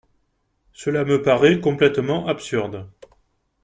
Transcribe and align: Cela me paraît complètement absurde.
Cela 0.73 1.05
me 1.05 1.21
paraît 1.21 1.59
complètement 1.61 2.25
absurde. 2.25 2.89